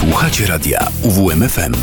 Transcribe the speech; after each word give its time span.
Słuchacie 0.00 0.46
radia 0.46 0.86
UWMFM. 1.02 1.74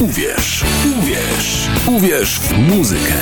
Uwierz, 0.00 0.64
uwierz, 0.98 1.68
uwierz 1.86 2.40
w 2.40 2.58
muzykę. 2.58 3.14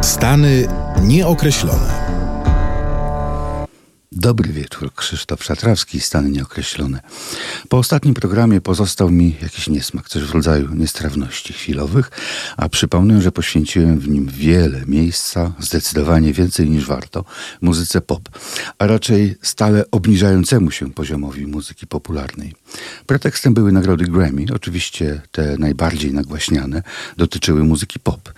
Stany 0.00 0.68
nieokreślone. 1.02 2.05
Dobry 4.18 4.52
wieczór, 4.52 4.94
Krzysztof 4.94 5.44
Szatrawski, 5.44 6.00
Stany 6.00 6.30
Nieokreślone. 6.30 7.00
Po 7.68 7.78
ostatnim 7.78 8.14
programie 8.14 8.60
pozostał 8.60 9.10
mi 9.10 9.36
jakiś 9.42 9.68
niesmak, 9.68 10.08
coś 10.08 10.22
w 10.22 10.30
rodzaju 10.30 10.74
niestrawności 10.74 11.52
chwilowych, 11.52 12.10
a 12.56 12.68
przypomnę, 12.68 13.22
że 13.22 13.32
poświęciłem 13.32 13.98
w 13.98 14.08
nim 14.08 14.26
wiele 14.26 14.82
miejsca, 14.86 15.52
zdecydowanie 15.58 16.32
więcej 16.32 16.70
niż 16.70 16.86
warto, 16.86 17.24
muzyce 17.60 18.00
pop, 18.00 18.28
a 18.78 18.86
raczej 18.86 19.34
stale 19.42 19.84
obniżającemu 19.90 20.70
się 20.70 20.92
poziomowi 20.92 21.46
muzyki 21.46 21.86
popularnej. 21.86 22.54
Pretekstem 23.06 23.54
były 23.54 23.72
nagrody 23.72 24.04
Grammy, 24.04 24.44
oczywiście 24.54 25.20
te 25.32 25.56
najbardziej 25.58 26.12
nagłaśniane, 26.14 26.82
dotyczyły 27.16 27.64
muzyki 27.64 28.00
pop. 28.00 28.32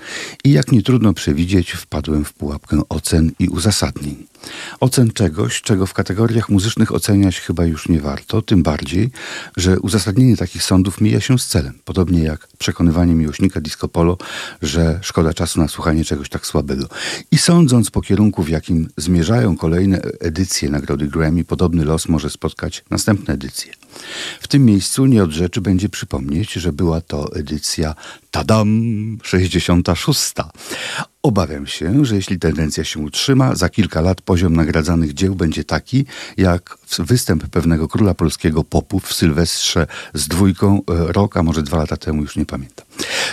I 0.45 0.52
jak 0.52 0.72
nie 0.72 0.83
trudno 0.83 1.14
przewidzieć, 1.14 1.70
wpadłem 1.70 2.24
w 2.24 2.33
pułapkę 2.33 2.80
ocen 2.88 3.33
i 3.38 3.48
uzasadnień. 3.48 4.27
Ocen 4.80 5.10
czegoś, 5.10 5.62
czego 5.68 5.86
w 5.86 5.95
kategoriach 5.95 6.48
muzycznych 6.48 6.92
oceniać 6.92 7.40
chyba 7.40 7.64
już 7.64 7.88
nie 7.88 8.00
warto, 8.00 8.42
tym 8.42 8.62
bardziej, 8.62 9.10
że 9.56 9.80
uzasadnienie 9.80 10.36
takich 10.36 10.62
sądów 10.62 11.00
mija 11.00 11.20
się 11.20 11.38
z 11.38 11.46
celem. 11.46 11.78
Podobnie 11.84 12.22
jak 12.22 12.48
przekonywanie 12.58 13.14
miłośnika 13.14 13.60
disco 13.60 13.88
polo, 13.88 14.18
że 14.62 14.98
szkoda 15.02 15.34
czasu 15.34 15.60
na 15.60 15.68
słuchanie 15.68 16.04
czegoś 16.04 16.28
tak 16.28 16.46
słabego. 16.46 16.88
I 17.30 17.38
sądząc 17.38 17.91
po 17.91 18.00
kierunku, 18.00 18.42
w 18.42 18.48
jakim 18.48 18.88
zmierzają 18.96 19.56
kolejne 19.56 20.00
edycje 20.20 20.70
Nagrody 20.70 21.06
Grammy, 21.08 21.44
podobny 21.44 21.84
los 21.84 22.08
może 22.08 22.30
spotkać 22.30 22.84
następne 22.91 23.34
edycje. 23.34 23.72
W 24.41 24.48
tym 24.48 24.64
miejscu 24.64 25.06
nie 25.06 25.22
od 25.22 25.30
rzeczy 25.30 25.61
będzie 25.61 25.89
przypomnieć, 25.89 26.52
że 26.52 26.72
była 26.72 27.00
to 27.00 27.34
edycja 27.34 27.94
Tadam 28.30 29.19
66. 29.22 30.34
Obawiam 31.22 31.66
się, 31.66 32.05
że 32.05 32.16
jeśli 32.16 32.38
tendencja 32.38 32.84
się 32.84 33.00
utrzyma, 33.00 33.55
za 33.55 33.69
kilka 33.69 34.00
lat 34.00 34.20
poziom 34.20 34.56
nagradzanych 34.56 35.14
dzieł 35.14 35.34
będzie 35.34 35.64
taki, 35.64 36.05
jak 36.36 36.78
występ 36.98 37.47
pewnego 37.48 37.88
króla 37.88 38.14
polskiego 38.14 38.64
popu 38.64 39.00
w 39.00 39.12
Sylwestrze 39.12 39.86
z 40.14 40.28
dwójką 40.28 40.78
e, 40.78 41.12
rok, 41.12 41.36
a 41.36 41.42
może 41.42 41.62
dwa 41.62 41.78
lata 41.78 41.96
temu, 41.96 42.22
już 42.22 42.36
nie 42.36 42.46
pamiętam. 42.46 42.86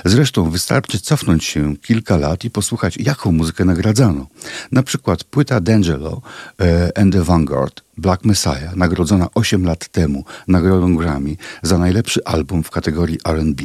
Zresztą 0.05 0.49
wystarczy 0.49 0.99
cofnąć 0.99 1.43
się 1.43 1.77
kilka 1.77 2.17
lat 2.17 2.43
i 2.43 2.49
posłuchać, 2.49 2.97
jaką 2.97 3.31
muzykę 3.31 3.65
nagradzano. 3.65 4.27
Na 4.71 4.83
przykład 4.83 5.23
płyta 5.23 5.61
D'Angelo 5.61 6.21
e, 6.59 6.97
and 6.97 7.13
the 7.13 7.23
Vanguard 7.23 7.81
Black 7.97 8.25
Messiah, 8.25 8.75
nagrodzona 8.75 9.27
8 9.33 9.65
lat 9.65 9.87
temu 9.87 10.25
nagrodą 10.47 10.95
Grammy 10.95 11.35
za 11.63 11.77
najlepszy 11.77 12.25
album 12.25 12.63
w 12.63 12.71
kategorii 12.71 13.19
RB. 13.27 13.61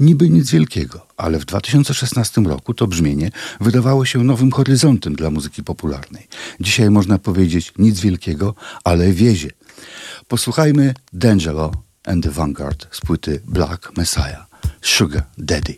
Niby 0.00 0.30
nic 0.30 0.50
wielkiego, 0.50 1.06
ale 1.16 1.38
w 1.38 1.44
2016 1.44 2.40
roku 2.40 2.74
to 2.74 2.86
brzmienie 2.86 3.30
wydawało 3.60 4.04
się 4.04 4.24
nowym 4.24 4.52
horyzontem 4.52 5.14
dla 5.14 5.30
muzyki 5.30 5.62
popularnej. 5.62 6.28
Dzisiaj 6.60 6.90
można 6.90 7.18
powiedzieć 7.18 7.72
nic 7.78 8.00
wielkiego, 8.00 8.54
ale 8.84 9.12
wiezie. 9.12 9.50
Posłuchajmy 10.28 10.94
D'Angelo 11.14 11.70
and 12.04 12.24
the 12.24 12.30
Vanguard 12.30 12.86
z 12.90 13.00
płyty 13.00 13.40
Black 13.46 13.96
Messiah, 13.96 14.46
Sugar 14.82 15.26
Daddy. 15.38 15.76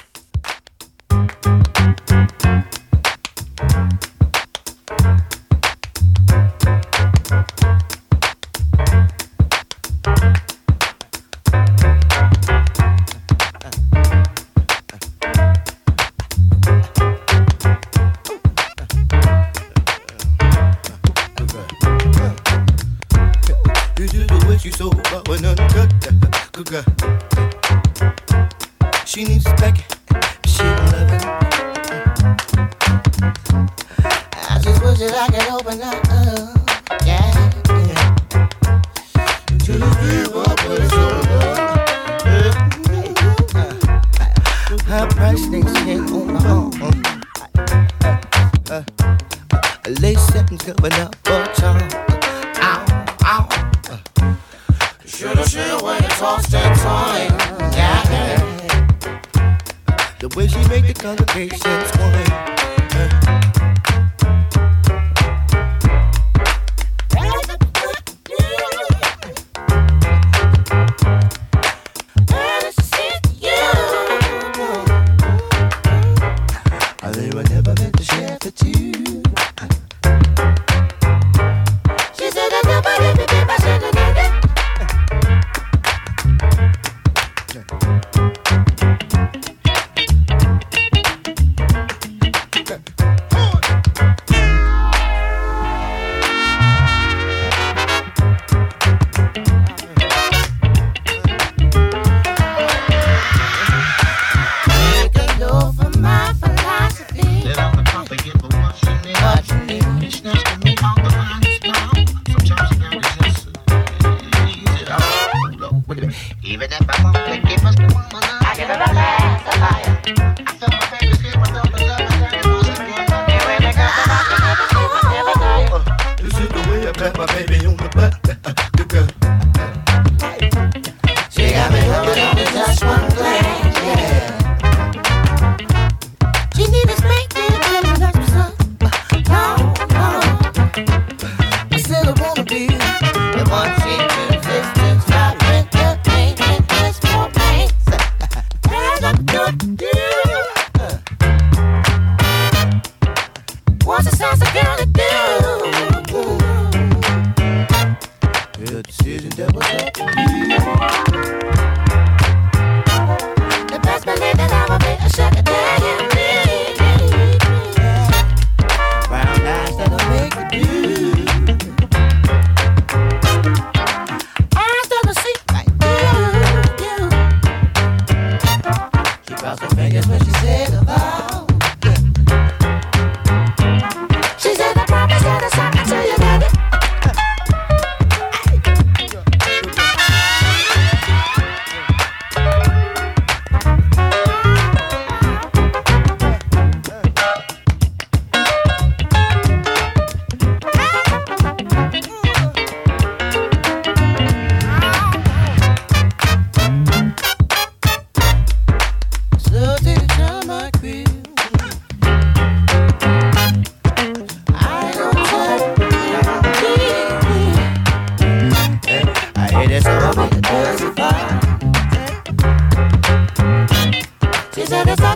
satisfied. 224.75 225.14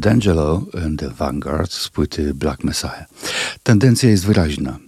D'Angelo 0.00 0.66
and 0.84 0.98
the 0.98 1.10
Vanguard 1.10 1.72
z 1.72 1.88
płyty 1.88 2.34
Black 2.34 2.64
Messiah. 2.64 3.04
Tendencja 3.62 4.10
jest 4.10 4.26
wyraźna. 4.26 4.78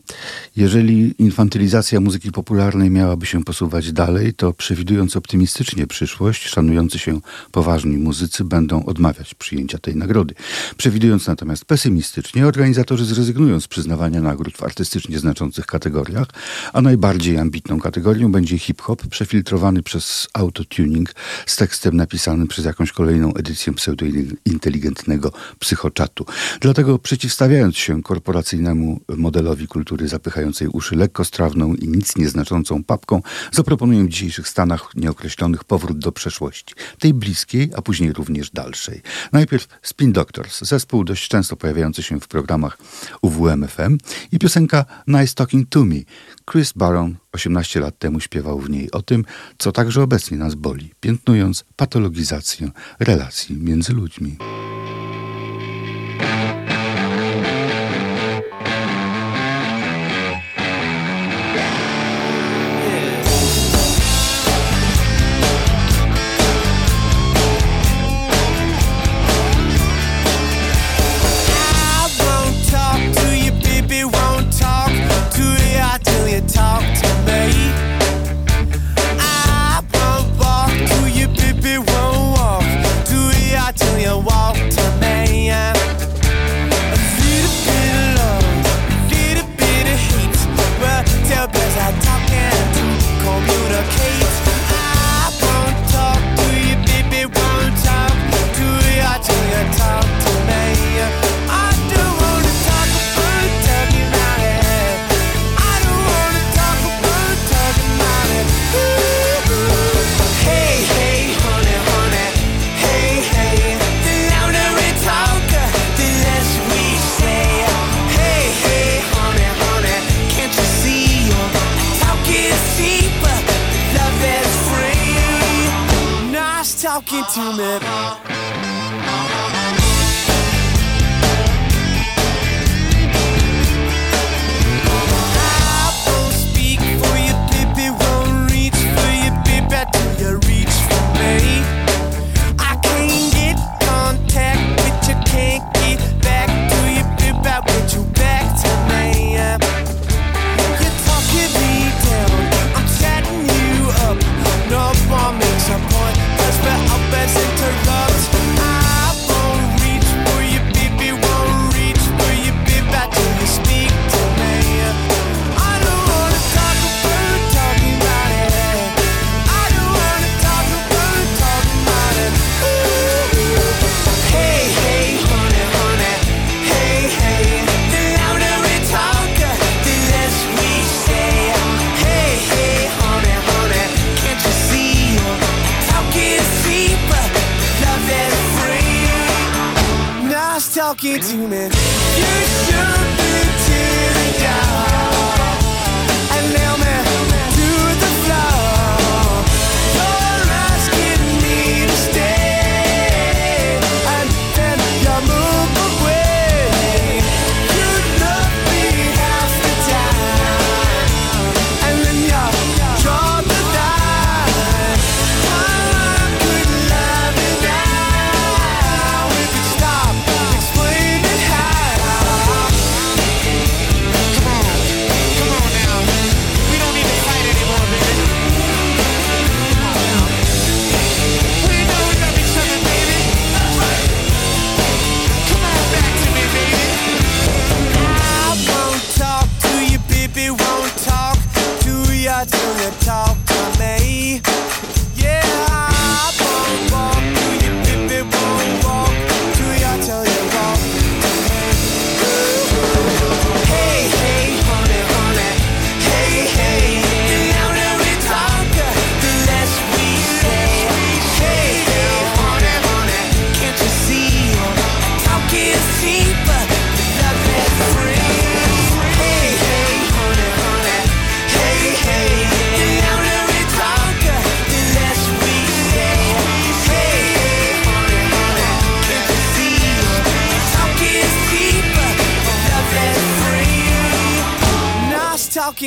Jeżeli 0.57 1.15
infantylizacja 1.19 2.01
muzyki 2.01 2.33
popularnej 2.33 2.91
miałaby 2.91 3.27
się 3.27 3.45
posuwać 3.45 3.93
dalej, 3.93 4.35
to 4.35 4.53
przewidując 4.53 5.17
optymistycznie 5.17 5.87
przyszłość, 5.87 6.49
szanujący 6.49 6.99
się 6.99 7.21
poważni 7.53 7.97
muzycy 7.97 8.45
będą 8.45 8.85
odmawiać 8.85 9.35
przyjęcia 9.35 9.79
tej 9.79 9.97
nagrody. 9.97 10.35
Przewidując 10.77 11.27
natomiast 11.27 11.65
pesymistycznie, 11.65 12.47
organizatorzy 12.47 13.05
zrezygnują 13.05 13.61
z 13.61 13.69
przyznawania 13.69 14.21
nagród 14.21 14.57
w 14.57 14.63
artystycznie 14.63 15.19
znaczących 15.19 15.67
kategoriach, 15.67 16.27
a 16.73 16.83
najbardziej 16.83 17.39
ambitną 17.39 17.81
kategorią 17.81 18.33
będzie 18.33 18.59
hip-hop 18.59 19.07
przefiltrowany 19.07 19.83
przez 19.83 20.29
autotuning 20.33 21.15
z 21.47 21.57
tekstem 21.57 21.97
napisanym 21.97 22.49
przez 22.49 22.65
jakąś 22.65 22.93
kolejną 22.93 23.35
edycję 23.35 23.73
pseudointeligentnego 23.73 25.33
psychoczatu. 25.59 26.27
Dlatego 26.61 26.99
przeciwstawiając 26.99 27.77
się 27.77 28.03
korporacyjnemu 28.03 29.01
modelowi 29.17 29.67
kultury 29.67 30.09
zapychającej 30.09 30.42
uszy 30.73 30.97
lekkostrawną 30.97 31.75
i 31.75 31.89
nic 31.89 32.17
nieznaczącą 32.17 32.85
papką, 32.85 33.23
zaproponuję 33.53 34.05
w 34.05 34.09
dzisiejszych 34.09 34.49
Stanach 34.49 34.91
nieokreślonych 34.95 35.65
powrót 35.65 35.99
do 35.99 36.13
przeszłości. 36.13 36.75
Tej 36.99 37.15
bliskiej, 37.15 37.71
a 37.77 37.83
później 37.83 38.13
również 38.13 38.51
dalszej. 38.51 39.03
Najpierw 39.33 39.69
Spin 39.83 40.13
Doctors, 40.13 40.63
zespół 40.65 41.05
dość 41.05 41.29
często 41.29 41.57
pojawiający 41.57 42.03
się 42.03 42.21
w 42.21 42.29
programach 42.29 42.79
UWMFM 43.23 43.99
i 44.33 44.39
piosenka 44.39 44.85
Nice 45.07 45.35
Talking 45.35 45.69
to 45.69 45.85
Me. 45.85 45.97
Chris 46.51 46.73
Baron 46.73 47.17
18 47.33 47.81
lat 47.81 47.99
temu 47.99 48.21
śpiewał 48.21 48.61
w 48.61 48.71
niej 48.71 48.91
o 48.91 49.03
tym, 49.03 49.25
co 49.59 49.73
także 49.73 50.03
obecnie 50.03 50.39
nas 50.39 50.55
boli, 50.55 50.95
piętnując 51.01 51.65
patologizację 51.77 52.71
relacji 53.01 53.57
między 53.57 53.93
ludźmi. 53.93 54.37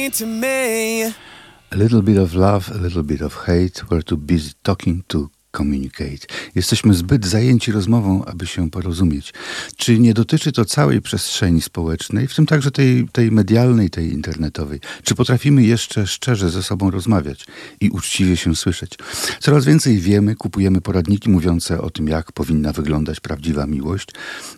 To 0.09 0.25
me. 0.25 1.03
A 1.03 1.75
little 1.75 2.01
bit 2.01 2.17
of 2.17 2.35
love, 2.35 2.69
a 2.71 2.77
little 2.77 3.03
bit 3.03 3.21
of 3.21 3.33
hate. 3.45 3.89
We're 3.89 4.01
too 4.01 4.17
busy 4.17 4.53
talking 4.63 5.03
to 5.09 5.31
communicate. 5.57 6.27
Jesteśmy 6.55 6.93
zbyt 6.93 7.25
zajęci 7.25 7.71
rozmową, 7.71 8.25
aby 8.25 8.47
się 8.47 8.69
porozumieć. 8.71 9.33
Czy 9.77 9.99
nie 9.99 10.13
dotyczy 10.13 10.51
to 10.51 10.65
całej 10.65 11.01
przestrzeni 11.01 11.61
społecznej, 11.61 12.27
w 12.27 12.35
tym 12.35 12.45
także 12.45 12.71
tej, 12.71 13.07
tej 13.11 13.31
medialnej, 13.31 13.89
tej 13.89 14.13
internetowej? 14.13 14.79
Czy 15.03 15.15
potrafimy 15.15 15.63
jeszcze 15.63 16.07
szczerze 16.07 16.49
ze 16.49 16.63
sobą 16.63 16.91
rozmawiać 16.91 17.45
i 17.81 17.89
uczciwie 17.89 18.37
się 18.37 18.55
słyszeć? 18.55 18.91
Coraz 19.39 19.65
więcej 19.65 19.97
wiemy, 19.97 20.35
kupujemy 20.35 20.81
poradniki 20.81 21.29
mówiące 21.29 21.81
o 21.81 21.89
tym, 21.89 22.07
jak 22.07 22.31
powinna 22.31 22.73
wyglądać 22.73 23.19
prawdziwa 23.19 23.67
miłość, 23.67 24.07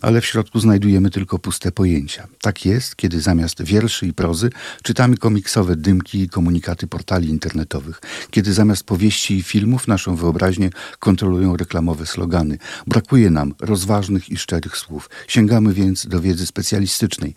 ale 0.02 0.22
w 0.22 0.26
środku 0.26 0.60
znajdujemy 0.60 1.10
tylko 1.10 1.40
puste 1.40 1.72
pojęcia. 1.72 2.28
Tak 2.42 2.66
jest, 2.66 2.96
kiedy 2.96 3.22
zamiast 3.22 3.64
wierszy 3.64 4.08
i 4.08 4.14
prozy 4.14 4.50
czytamy 4.84 5.18
komiksowe 5.18 5.76
dymki 5.76 6.22
i 6.22 6.30
komunikaty 6.30 6.88
portali 6.88 7.30
internetowych, 7.30 8.02
kiedy 8.32 8.54
zamiast 8.54 8.84
powieści 8.84 9.38
i 9.38 9.44
filmów 9.44 9.88
naszą 9.88 10.16
wyobraźnię 10.16 10.70
kontrolują 11.00 11.58
reklamowe 11.58 12.06
slogany. 12.06 12.58
Brakuje 12.88 13.30
nam 13.30 13.54
rozważnych 13.60 14.30
i 14.30 14.38
szczerych 14.38 14.78
słów. 14.78 15.10
Sięgamy 15.28 15.74
więc 15.74 16.08
do 16.08 16.22
wiedzy 16.22 16.46
specjalistycznej, 16.46 17.36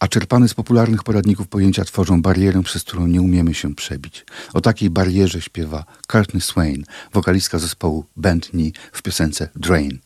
a 0.00 0.08
czerpane 0.08 0.48
z 0.48 0.54
popularnych 0.54 1.02
poradników 1.02 1.48
pojęcia 1.48 1.84
tworzą 1.84 2.22
barierę, 2.22 2.62
przez 2.62 2.82
którą 2.82 3.06
nie 3.06 3.22
umiemy 3.22 3.54
się 3.54 3.74
przebić. 3.74 4.24
O 4.54 4.60
takiej 4.60 4.90
barierze 4.90 5.40
śpiewa 5.40 5.84
Courtney 6.12 6.40
Swain, 6.40 6.84
wokalistka 7.12 7.58
zespołu 7.58 8.04
Band 8.16 8.46
Knee 8.46 8.72
w 8.92 9.02
piosence 9.02 9.48
Drain. 9.56 9.98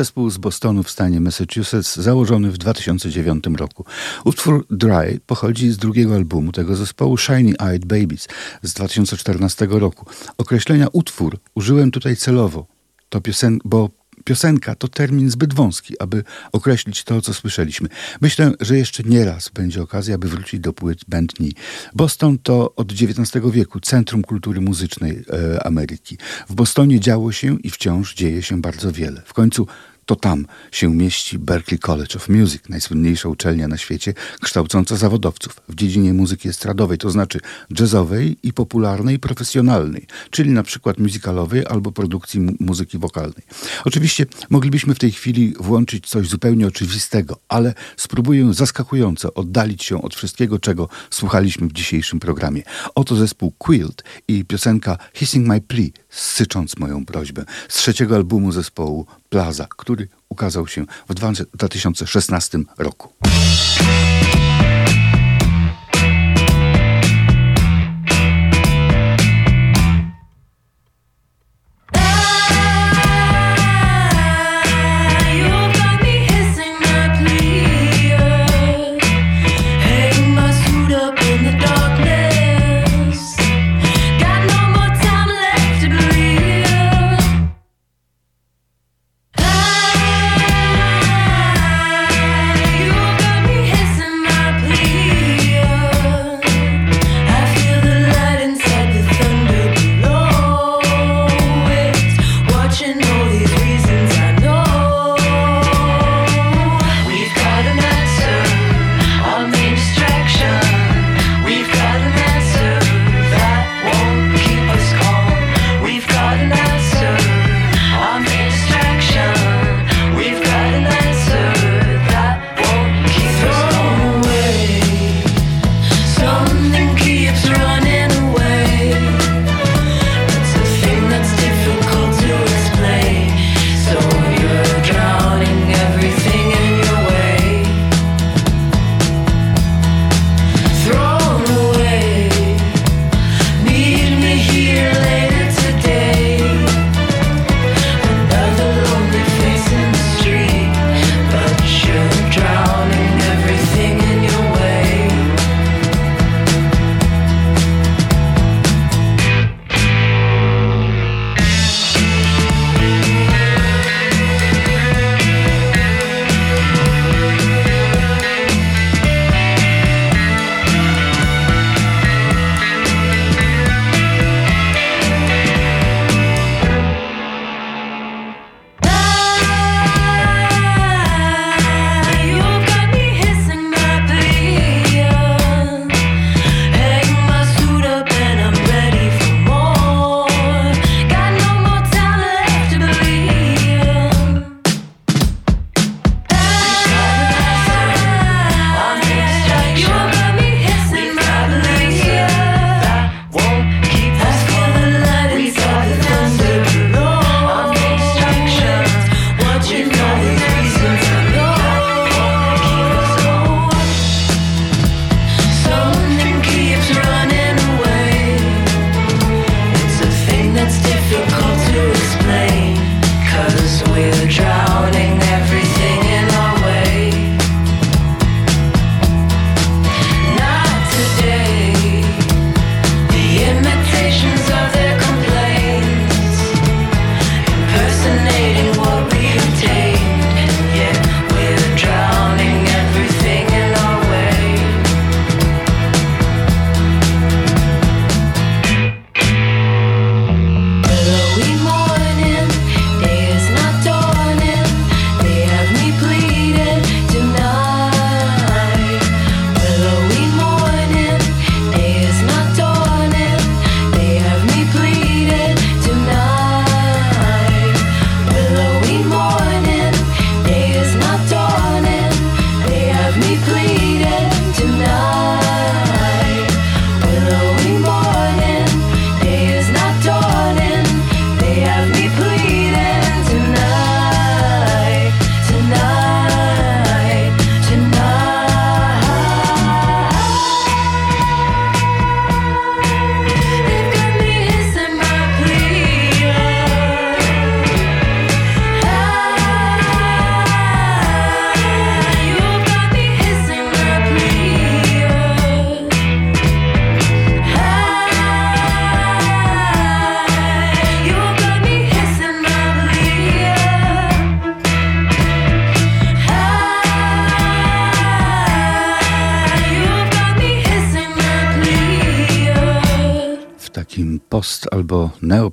Zespół 0.00 0.30
z 0.30 0.38
Bostonu 0.38 0.82
w 0.82 0.90
stanie 0.90 1.20
Massachusetts, 1.20 1.96
założony 1.96 2.50
w 2.50 2.58
2009 2.58 3.44
roku. 3.56 3.84
Utwór 4.24 4.66
Dry 4.70 5.20
pochodzi 5.26 5.70
z 5.70 5.76
drugiego 5.76 6.14
albumu 6.14 6.52
tego 6.52 6.76
zespołu 6.76 7.16
Shiny 7.16 7.54
Eyed 7.58 7.84
Babies 7.84 8.28
z 8.62 8.72
2014 8.72 9.66
roku. 9.70 10.06
Określenia 10.38 10.86
utwór 10.92 11.38
użyłem 11.54 11.90
tutaj 11.90 12.16
celowo, 12.16 12.66
to 13.08 13.20
piosen 13.20 13.58
bo 13.64 13.88
piosenka 14.24 14.74
to 14.74 14.88
termin 14.88 15.30
zbyt 15.30 15.54
wąski, 15.54 15.94
aby 15.98 16.24
określić 16.52 17.04
to, 17.04 17.20
co 17.20 17.34
słyszeliśmy. 17.34 17.88
Myślę, 18.20 18.52
że 18.60 18.78
jeszcze 18.78 19.02
nie 19.02 19.24
raz 19.24 19.48
będzie 19.48 19.82
okazja, 19.82 20.14
aby 20.14 20.28
wrócić 20.28 20.60
do 20.60 20.72
płyt 20.72 21.00
Bentley. 21.08 21.54
Boston 21.94 22.38
to 22.38 22.74
od 22.74 22.92
XIX 22.92 23.44
wieku 23.52 23.80
centrum 23.80 24.22
kultury 24.22 24.60
muzycznej 24.60 25.22
e, 25.32 25.66
Ameryki. 25.66 26.18
W 26.48 26.54
Bostonie 26.54 27.00
działo 27.00 27.32
się 27.32 27.58
i 27.58 27.70
wciąż 27.70 28.14
dzieje 28.14 28.42
się 28.42 28.60
bardzo 28.60 28.92
wiele. 28.92 29.22
W 29.26 29.34
końcu 29.34 29.66
to 30.10 30.16
tam 30.16 30.46
się 30.72 30.94
mieści 30.94 31.38
Berklee 31.38 31.78
College 31.78 32.16
of 32.16 32.28
Music, 32.28 32.62
najsłynniejsza 32.68 33.28
uczelnia 33.28 33.68
na 33.68 33.76
świecie, 33.76 34.14
kształcąca 34.40 34.96
zawodowców 34.96 35.60
w 35.68 35.74
dziedzinie 35.74 36.14
muzyki 36.14 36.48
estradowej, 36.48 36.98
to 36.98 37.10
znaczy 37.10 37.40
jazzowej 37.78 38.36
i 38.42 38.52
popularnej, 38.52 39.18
profesjonalnej, 39.18 40.06
czyli 40.30 40.50
na 40.50 40.62
przykład 40.62 40.98
muzykalowej 40.98 41.66
albo 41.66 41.92
produkcji 41.92 42.40
mu 42.40 42.52
muzyki 42.60 42.98
wokalnej. 42.98 43.42
Oczywiście 43.84 44.26
moglibyśmy 44.50 44.94
w 44.94 44.98
tej 44.98 45.12
chwili 45.12 45.54
włączyć 45.60 46.06
coś 46.06 46.28
zupełnie 46.28 46.66
oczywistego, 46.66 47.36
ale 47.48 47.74
spróbuję 47.96 48.54
zaskakująco 48.54 49.34
oddalić 49.34 49.84
się 49.84 50.02
od 50.02 50.14
wszystkiego, 50.14 50.58
czego 50.58 50.88
słuchaliśmy 51.10 51.68
w 51.68 51.72
dzisiejszym 51.72 52.20
programie. 52.20 52.62
Oto 52.94 53.16
zespół 53.16 53.52
Quilt 53.58 54.04
i 54.28 54.44
piosenka 54.44 54.98
Hissing 55.14 55.46
My 55.46 55.60
Plea, 55.60 55.90
sycząc 56.10 56.78
moją 56.78 57.06
prośbę, 57.06 57.44
z 57.68 57.74
trzeciego 57.74 58.16
albumu 58.16 58.52
zespołu 58.52 59.06
Plaza, 59.28 59.66
który 59.76 60.08
ukazał 60.28 60.66
się 60.66 60.84
w 61.08 61.14
2016 61.54 62.58
roku. 62.78 63.12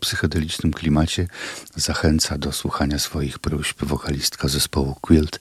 Albo 0.07 0.17
neopsychodelicznym 0.17 0.73
klimacie 0.73 1.27
zachęca 1.75 2.37
do 2.37 2.51
słuchania 2.51 2.99
swoich 2.99 3.39
próśb 3.39 3.83
wokalistka 3.83 4.47
zespołu 4.47 4.95
Quilt 5.01 5.39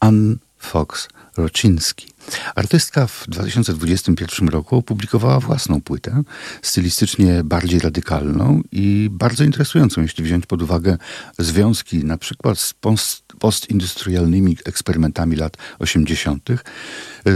Ann 0.00 0.38
Fox 0.58 1.08
Roczynski. 1.36 2.06
Artystka 2.54 3.06
w 3.06 3.24
2021 3.28 4.48
roku 4.48 4.76
opublikowała 4.76 5.40
własną 5.40 5.80
płytę, 5.80 6.22
stylistycznie 6.62 7.44
bardziej 7.44 7.80
radykalną 7.80 8.62
i 8.72 9.08
bardzo 9.12 9.44
interesującą, 9.44 10.02
jeśli 10.02 10.24
wziąć 10.24 10.46
pod 10.46 10.62
uwagę 10.62 10.98
związki 11.38 12.04
na 12.04 12.18
przykład 12.18 12.58
z 12.58 12.74
post 12.74 13.25
postindustrialnymi 13.38 14.56
eksperymentami 14.64 15.36
lat 15.36 15.56
80. 15.78 16.48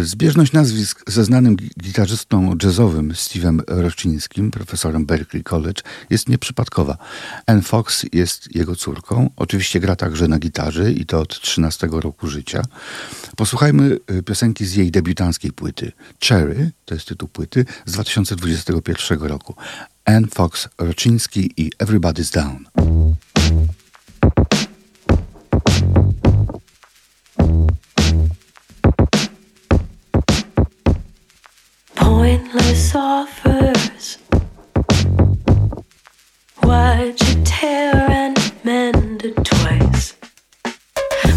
Zbieżność 0.02 0.52
nazwisk 0.52 1.10
ze 1.10 1.24
znanym 1.24 1.56
gitarzystą 1.82 2.56
jazzowym 2.62 3.12
Steve'em 3.12 3.60
Roczyńskim, 3.66 4.50
profesorem 4.50 5.06
Berkeley 5.06 5.42
College, 5.42 5.82
jest 6.10 6.28
nieprzypadkowa. 6.28 6.98
Anne 7.46 7.62
Fox 7.62 8.06
jest 8.12 8.54
jego 8.54 8.76
córką. 8.76 9.30
Oczywiście 9.36 9.80
gra 9.80 9.96
także 9.96 10.28
na 10.28 10.38
gitarze 10.38 10.92
i 10.92 11.06
to 11.06 11.20
od 11.20 11.40
13 11.40 11.88
roku 11.90 12.28
życia. 12.28 12.62
Posłuchajmy 13.36 13.98
y, 14.10 14.22
piosenki 14.22 14.66
z 14.66 14.74
jej 14.74 14.90
debiutanckiej 14.90 15.52
płyty. 15.52 15.92
Cherry, 16.24 16.70
to 16.84 16.94
jest 16.94 17.08
tytuł 17.08 17.28
płyty, 17.28 17.64
z 17.86 17.92
2021 17.92 19.22
roku. 19.22 19.54
Anne 20.04 20.28
Fox 20.28 20.68
Roczyński 20.78 21.52
i 21.56 21.70
Everybody's 21.78 22.34
Down. 22.34 22.99
Offers. 32.94 34.18
Why'd 36.62 37.20
you 37.20 37.42
tear 37.44 37.94
and 37.94 38.36
mend 38.64 39.24
it 39.24 39.36
twice? 39.44 40.16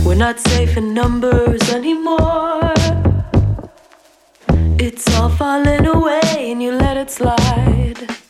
We're 0.06 0.16
not 0.16 0.40
safe 0.40 0.78
in 0.78 0.94
numbers 0.94 1.62
anymore. 1.70 2.74
It's 4.80 5.06
all 5.16 5.30
falling 5.30 5.86
away 5.86 6.52
and 6.52 6.62
you 6.62 6.72
let 6.72 6.98
it 6.98 7.10
slide. 7.12 8.23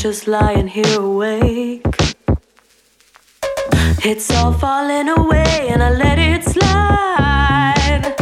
Just 0.00 0.26
lying 0.26 0.66
here 0.66 0.98
awake. 0.98 1.84
It's 4.02 4.30
all 4.30 4.54
falling 4.54 5.10
away, 5.10 5.68
and 5.68 5.82
I 5.82 5.90
let 5.90 6.18
it 6.18 6.42
slide. 6.42 8.19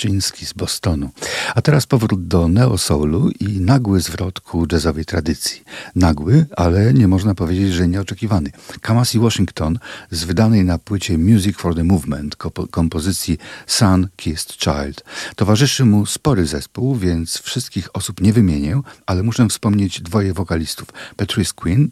Z 0.00 0.52
Bostonu. 0.52 1.10
A 1.54 1.62
teraz 1.62 1.86
powrót 1.86 2.26
do 2.28 2.48
neo-soulu 2.48 3.30
i 3.40 3.60
nagły 3.60 4.00
zwrot 4.00 4.40
ku 4.40 4.66
jazzowej 4.72 5.04
tradycji. 5.04 5.62
Nagły, 5.96 6.46
ale 6.56 6.94
nie 6.94 7.08
można 7.08 7.34
powiedzieć, 7.34 7.72
że 7.72 7.88
nieoczekiwany. 7.88 8.50
Kamasi 8.80 9.18
Washington 9.18 9.78
z 10.10 10.24
wydanej 10.24 10.64
na 10.64 10.78
płycie 10.78 11.18
Music 11.18 11.56
for 11.56 11.74
the 11.74 11.84
Movement 11.84 12.36
kompo- 12.36 12.70
kompozycji 12.70 13.38
Sun 13.66 14.08
Kissed 14.16 14.52
Child. 14.52 15.04
Towarzyszy 15.36 15.84
mu 15.84 16.06
spory 16.06 16.46
zespół, 16.46 16.96
więc 16.96 17.38
wszystkich 17.38 17.96
osób 17.96 18.20
nie 18.20 18.32
wymienię, 18.32 18.80
ale 19.06 19.22
muszę 19.22 19.48
wspomnieć 19.48 20.00
dwoje 20.00 20.32
wokalistów. 20.32 20.88
Patrice 21.16 21.52
Quinn, 21.54 21.88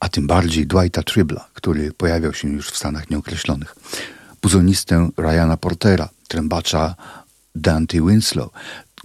a 0.00 0.08
tym 0.08 0.26
bardziej 0.26 0.66
Dwighta 0.66 1.02
Tribla, 1.02 1.48
który 1.54 1.92
pojawiał 1.92 2.34
się 2.34 2.48
już 2.48 2.70
w 2.70 2.76
Stanach 2.76 3.10
Nieokreślonych 3.10 3.74
buzonistę 4.42 5.08
Ryana 5.16 5.56
Portera, 5.56 6.08
trębacza 6.32 6.94
Dante 7.54 8.00
Winslow, 8.00 8.50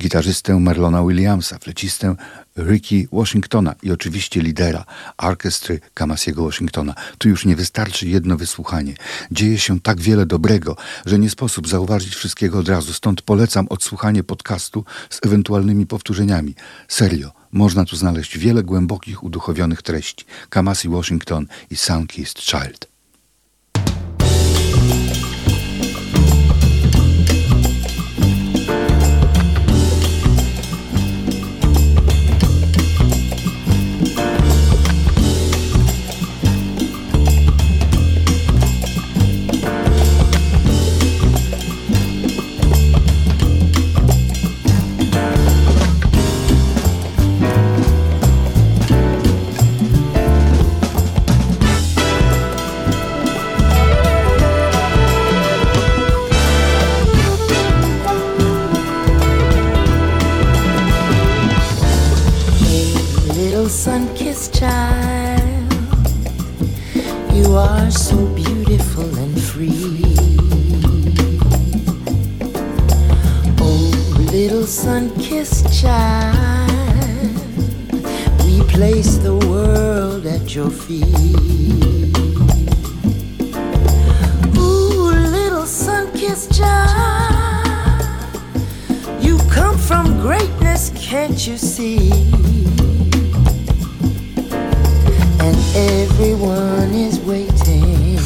gitarzystę 0.02 0.60
Marlona 0.60 1.04
Williamsa, 1.04 1.60
flecistę 1.60 2.16
Ricky 2.58 3.08
Washingtona 3.12 3.76
i 3.84 3.92
oczywiście 3.92 4.42
lidera 4.42 4.86
orkiestry 5.18 5.80
Kamasiego 5.94 6.46
Washingtona. 6.46 6.96
Tu 7.18 7.30
już 7.30 7.46
nie 7.46 7.56
wystarczy 7.56 8.08
jedno 8.08 8.38
wysłuchanie. 8.38 8.94
Dzieje 9.32 9.60
się 9.60 9.80
tak 9.80 10.02
wiele 10.02 10.26
dobrego, 10.26 10.76
że 11.06 11.20
nie 11.20 11.30
sposób 11.30 11.68
zauważyć 11.68 12.16
wszystkiego 12.16 12.60
od 12.60 12.70
razu. 12.70 12.94
Stąd 12.94 13.22
polecam 13.22 13.68
odsłuchanie 13.70 14.24
podcastu 14.24 14.86
z 15.10 15.20
ewentualnymi 15.26 15.86
powtórzeniami. 15.86 16.56
Serio, 16.88 17.32
można 17.52 17.86
tu 17.86 17.96
znaleźć 17.96 18.38
wiele 18.38 18.64
głębokich, 18.64 19.24
uduchowionych 19.24 19.82
treści. 19.82 20.26
Kamasi 20.50 20.90
Washington 20.90 21.46
i 21.70 21.76
Soundkissed 21.76 22.40
Child. 22.40 22.97
can't 90.96 91.48
you 91.48 91.58
see? 91.58 92.12
And 95.40 95.58
everyone 95.76 96.94
is 96.94 97.20
waiting 97.20 98.18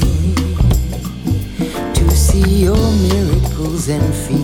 to 1.94 2.10
see 2.12 2.64
your 2.66 2.92
miracles 3.10 3.90
and 3.90 4.14
feet. 4.14 4.41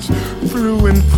through 0.00 0.86
and 0.86 1.11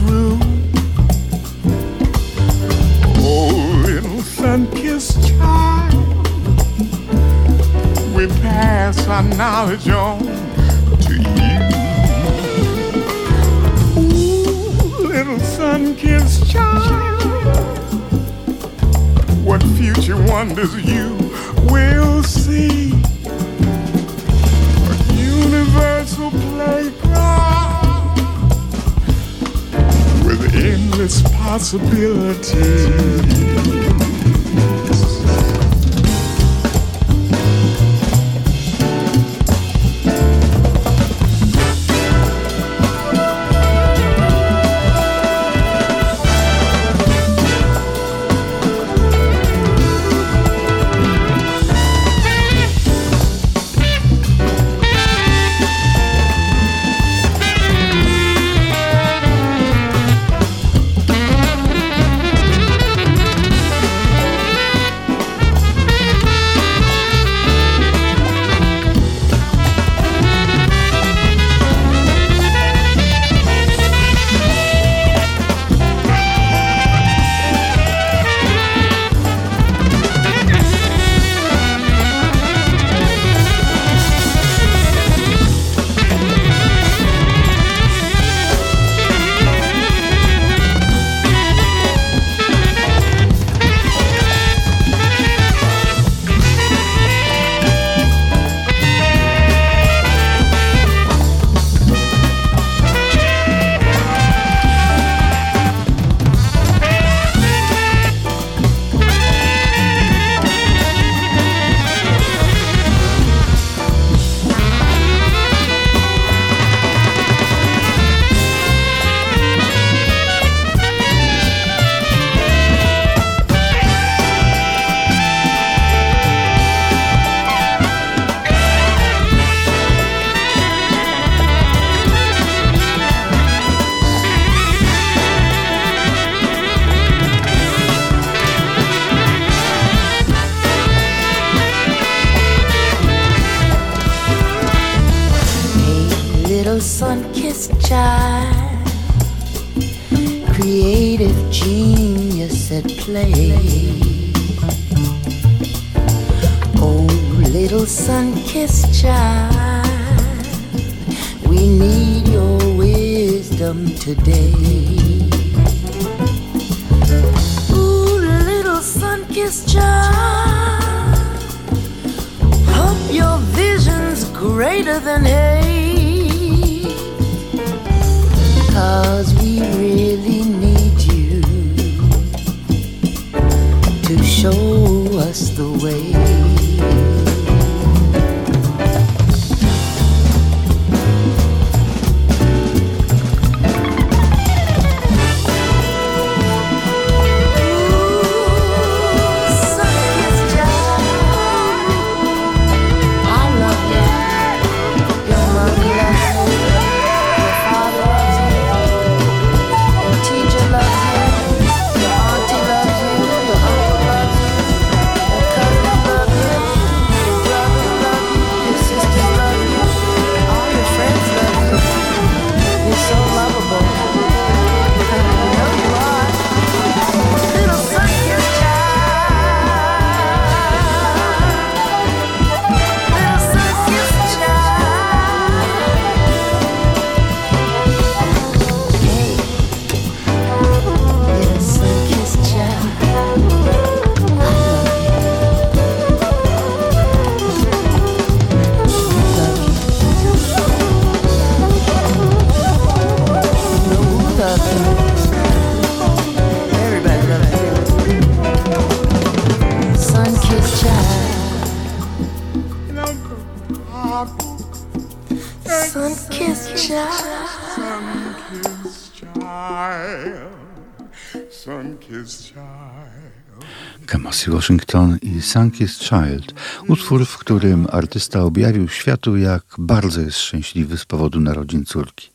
Washington 274.48 275.18
i 275.22 275.42
Sunkist 275.42 276.00
Child. 276.00 276.54
Utwór, 276.88 277.26
w 277.26 277.38
którym 277.38 277.86
artysta 277.92 278.42
objawił 278.42 278.88
światu, 278.88 279.36
jak 279.36 279.62
bardzo 279.78 280.20
jest 280.20 280.38
szczęśliwy 280.38 280.98
z 280.98 281.04
powodu 281.04 281.40
narodzin 281.40 281.84
córki. 281.84 282.30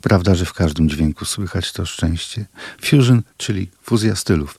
Prawda, 0.00 0.34
że 0.34 0.44
w 0.44 0.52
każdym 0.52 0.88
dźwięku 0.88 1.24
słychać 1.24 1.72
to 1.72 1.86
szczęście? 1.86 2.46
Fusion, 2.80 3.22
czyli 3.36 3.70
fuzja 3.82 4.16
stylów, 4.16 4.58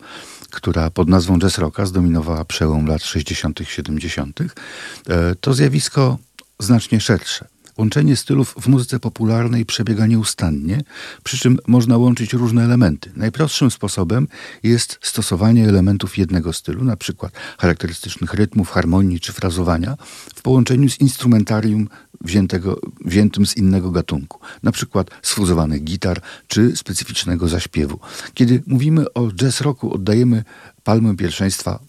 która 0.51 0.89
pod 0.89 1.09
nazwą 1.09 1.39
jazz 1.39 1.57
rocka 1.57 1.85
zdominowała 1.85 2.45
przełom 2.45 2.87
lat 2.87 3.03
60., 3.03 3.59
70., 3.67 4.39
e, 4.41 5.35
to 5.35 5.53
zjawisko 5.53 6.17
znacznie 6.59 7.01
szersze. 7.01 7.47
Łączenie 7.77 8.15
stylów 8.15 8.55
w 8.61 8.67
muzyce 8.67 8.99
popularnej 8.99 9.65
przebiega 9.65 10.07
nieustannie, 10.07 10.81
przy 11.23 11.37
czym 11.37 11.57
można 11.67 11.97
łączyć 11.97 12.33
różne 12.33 12.63
elementy. 12.63 13.11
Najprostszym 13.15 13.71
sposobem 13.71 14.27
jest 14.63 14.99
stosowanie 15.01 15.69
elementów 15.69 16.17
jednego 16.17 16.53
stylu, 16.53 16.83
na 16.83 16.97
przykład 16.97 17.33
charakterystycznych 17.57 18.33
rytmów, 18.33 18.69
harmonii 18.69 19.19
czy 19.19 19.33
frazowania, 19.33 19.97
w 20.35 20.41
połączeniu 20.41 20.89
z 20.89 21.01
instrumentarium 21.01 21.87
wziętego, 22.21 22.79
wziętym 23.05 23.45
z 23.45 23.57
innego 23.57 23.91
gatunku, 23.91 24.39
na 24.63 24.71
przykład 24.71 25.09
sfuzowanych 25.21 25.83
gitar 25.83 26.21
czy 26.47 26.75
specyficznego 26.75 27.47
zaśpiewu. 27.47 27.99
Kiedy 28.33 28.63
mówimy 28.67 29.13
o 29.13 29.31
jazz 29.31 29.61
rocku, 29.61 29.93
oddajemy 29.93 30.43
palmę 30.83 31.15
pierwszeństwa 31.15 31.79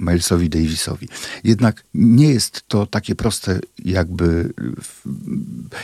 Milesowi 0.00 0.48
Davisowi. 0.48 1.08
Jednak 1.44 1.84
nie 1.94 2.28
jest 2.28 2.62
to 2.68 2.86
takie 2.86 3.14
proste, 3.14 3.60
jakby, 3.78 4.52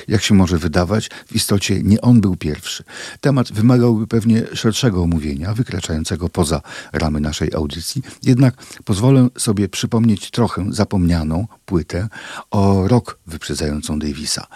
jak 0.09 0.23
się 0.23 0.35
może 0.35 0.59
wydawać. 0.59 1.11
W 1.27 1.37
istocie 1.37 1.83
nie 1.83 2.01
on 2.01 2.21
był 2.21 2.37
pierwszy. 2.37 2.85
Temat 3.21 3.53
wymagałby 3.53 4.07
pewnie 4.07 4.43
szerszego 4.55 5.03
omówienia, 5.03 5.55
wykraczającego 5.55 6.29
poza 6.29 6.61
ramy 6.93 7.21
naszej 7.21 7.55
audycji. 7.55 8.03
Jednak 8.23 8.55
pozwolę 8.85 9.29
sobie 9.39 9.69
przypomnieć 9.69 10.31
trochę 10.31 10.67
zapomnianą 10.71 11.47
płytę 11.65 12.09
o 12.51 12.89
rok 12.89 13.19
wyprzedzającą 13.27 13.99
Davisa. 13.99 14.47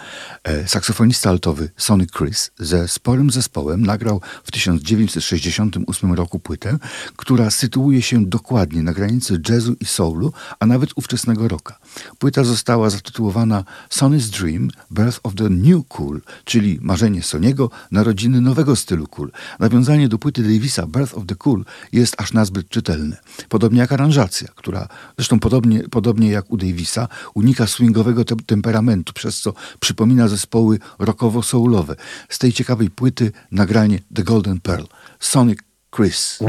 E, 0.43 0.67
Saksofonista 0.67 1.29
altowy 1.29 1.69
Sonny 1.77 2.07
Chris 2.17 2.51
ze 2.59 2.87
sporym 2.87 3.31
zespołem 3.31 3.85
nagrał 3.85 4.21
w 4.43 4.51
1968 4.51 6.13
roku 6.13 6.39
płytę, 6.39 6.77
która 7.15 7.51
sytuuje 7.51 8.01
się 8.01 8.25
dokładnie 8.25 8.83
na 8.83 8.93
granicy 8.93 9.39
jazzu 9.49 9.75
i 9.79 9.85
soulu, 9.85 10.33
a 10.59 10.65
nawet 10.65 10.89
ówczesnego 10.95 11.47
rocka. 11.47 11.77
Płyta 12.19 12.43
została 12.43 12.89
zatytułowana 12.89 13.63
Sonny's 13.89 14.39
Dream 14.39 14.69
Birth 14.91 15.19
of 15.23 15.35
the 15.35 15.49
New 15.49 15.87
Cool, 15.87 16.21
czyli 16.43 16.79
marzenie 16.81 17.23
Soniego, 17.23 17.69
narodziny 17.91 18.41
nowego 18.41 18.75
stylu 18.75 19.07
cool. 19.07 19.31
Nawiązanie 19.59 20.09
do 20.09 20.17
płyty 20.17 20.43
Davisa 20.43 20.87
Birth 20.87 21.17
of 21.17 21.25
the 21.25 21.35
Cool 21.35 21.65
jest 21.91 22.21
aż 22.21 22.33
nazbyt 22.33 22.69
czytelne. 22.69 23.17
Podobnie 23.49 23.79
jak 23.79 23.91
aranżacja, 23.91 24.47
która 24.55 24.87
zresztą 25.17 25.39
podobnie, 25.39 25.83
podobnie 25.91 26.29
jak 26.29 26.51
u 26.51 26.57
Davisa 26.57 27.07
unika 27.33 27.67
swingowego 27.67 28.25
te 28.25 28.35
temperamentu, 28.45 29.13
przez 29.13 29.41
co 29.41 29.53
przypomina 29.79 30.27
zespoły 30.27 30.79
rockowo-soulowe. 30.99 31.95
Z 32.29 32.39
tej 32.39 32.53
ciekawej 32.53 32.89
płyty 32.89 33.31
nagranie 33.51 33.99
The 34.15 34.23
Golden 34.23 34.59
Pearl. 34.59 34.85
Sonic 35.19 35.59
Chris. 35.95 36.39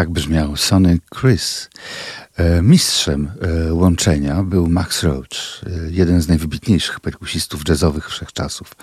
Tak 0.00 0.10
brzmiał 0.10 0.56
Sonny 0.56 0.98
Chris. 1.20 1.68
E, 2.36 2.62
Mistrzem 2.62 3.30
e, 3.68 3.74
łączenia 3.74 4.42
był 4.42 4.68
Max 4.68 5.02
Roach, 5.02 5.49
jeden 5.90 6.22
z 6.22 6.28
najwybitniejszych 6.28 7.00
perkusistów 7.00 7.62
jazzowych 7.68 8.08
wszechczasów. 8.08 8.74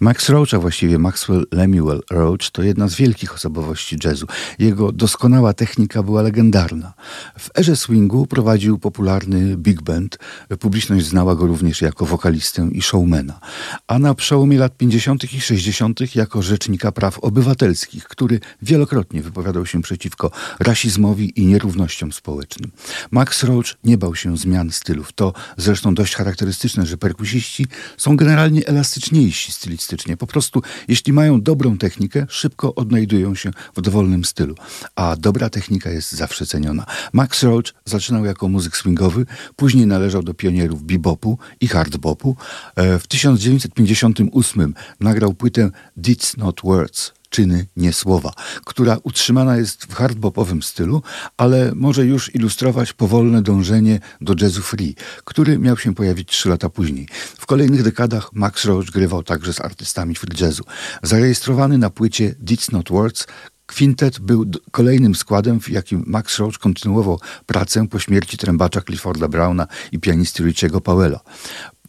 Max 0.00 0.28
Roach, 0.28 0.54
a 0.54 0.58
właściwie 0.58 0.98
Maxwell 0.98 1.46
Lemuel 1.52 2.00
Roach, 2.10 2.50
to 2.52 2.62
jedna 2.62 2.88
z 2.88 2.94
wielkich 2.94 3.34
osobowości 3.34 3.96
jazzu. 4.04 4.26
Jego 4.58 4.92
doskonała 4.92 5.52
technika 5.52 6.02
była 6.02 6.22
legendarna. 6.22 6.92
W 7.38 7.50
erze 7.58 7.76
swingu 7.76 8.26
prowadził 8.26 8.78
popularny 8.78 9.56
big 9.56 9.82
band. 9.82 10.18
Publiczność 10.60 11.06
znała 11.06 11.34
go 11.34 11.46
również 11.46 11.82
jako 11.82 12.06
wokalistę 12.06 12.68
i 12.72 12.82
showmana. 12.82 13.40
A 13.86 13.98
na 13.98 14.14
przełomie 14.14 14.58
lat 14.58 14.76
50. 14.76 15.34
i 15.34 15.40
60. 15.40 16.16
jako 16.16 16.42
rzecznika 16.42 16.92
praw 16.92 17.18
obywatelskich, 17.18 18.04
który 18.04 18.40
wielokrotnie 18.62 19.22
wypowiadał 19.22 19.66
się 19.66 19.82
przeciwko 19.82 20.30
rasizmowi 20.60 21.40
i 21.40 21.46
nierównościom 21.46 22.12
społecznym. 22.12 22.70
Max 23.10 23.42
Roach 23.42 23.74
nie 23.84 23.98
bał 23.98 24.14
się 24.14 24.36
zmian 24.36 24.70
stylów. 24.70 25.12
To 25.12 25.32
zresztą 25.56 25.94
dość 25.94 26.14
charakterystyczne, 26.14 26.41
że 26.86 26.96
perkusiści 26.96 27.66
są 27.96 28.16
generalnie 28.16 28.66
elastyczniejsi 28.66 29.52
stylistycznie. 29.52 30.16
Po 30.16 30.26
prostu, 30.26 30.62
jeśli 30.88 31.12
mają 31.12 31.42
dobrą 31.42 31.78
technikę, 31.78 32.26
szybko 32.28 32.74
odnajdują 32.74 33.34
się 33.34 33.50
w 33.76 33.80
dowolnym 33.80 34.24
stylu. 34.24 34.54
A 34.96 35.16
dobra 35.16 35.50
technika 35.50 35.90
jest 35.90 36.12
zawsze 36.12 36.46
ceniona. 36.46 36.86
Max 37.12 37.42
Roach 37.42 37.74
zaczynał 37.84 38.24
jako 38.24 38.48
muzyk 38.48 38.76
swingowy, 38.76 39.26
później 39.56 39.86
należał 39.86 40.22
do 40.22 40.34
pionierów 40.34 40.82
bebopu 40.82 41.38
i 41.60 41.68
hardbopu. 41.68 42.36
E, 42.76 42.98
W 42.98 43.06
1958 43.06 44.74
nagrał 45.00 45.34
płytę 45.34 45.70
Deeds 45.96 46.36
Not 46.36 46.60
Words 46.64 47.12
czyny, 47.32 47.66
nie 47.76 47.92
słowa, 47.92 48.32
która 48.64 48.98
utrzymana 49.02 49.56
jest 49.56 49.84
w 49.84 49.94
hardbopowym 49.94 50.62
stylu, 50.62 51.02
ale 51.36 51.72
może 51.74 52.06
już 52.06 52.34
ilustrować 52.34 52.92
powolne 52.92 53.42
dążenie 53.42 54.00
do 54.20 54.34
jazzu 54.40 54.62
free, 54.62 54.94
który 55.24 55.58
miał 55.58 55.76
się 55.76 55.94
pojawić 55.94 56.28
trzy 56.28 56.48
lata 56.48 56.68
później. 56.68 57.08
W 57.38 57.46
kolejnych 57.46 57.82
dekadach 57.82 58.32
Max 58.32 58.64
Roach 58.64 58.86
grywał 58.86 59.22
także 59.22 59.52
z 59.52 59.60
artystami 59.60 60.14
free 60.14 60.36
jazzu. 60.40 60.64
Zarejestrowany 61.02 61.78
na 61.78 61.90
płycie 61.90 62.34
Deeds 62.38 62.72
Not 62.72 62.88
Words, 62.88 63.26
Kwintet 63.66 64.18
był 64.18 64.46
kolejnym 64.70 65.14
składem, 65.14 65.60
w 65.60 65.68
jakim 65.68 66.04
Max 66.06 66.38
Roach 66.38 66.58
kontynuował 66.58 67.20
pracę 67.46 67.88
po 67.88 67.98
śmierci 67.98 68.36
trębacza 68.38 68.80
Clifforda 68.80 69.28
Browna 69.28 69.66
i 69.92 69.98
pianisty 69.98 70.44
Richiego 70.44 70.80
Powella. 70.80 71.20